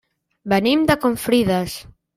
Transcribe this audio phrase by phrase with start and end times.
[0.53, 1.81] Venim de Confrides.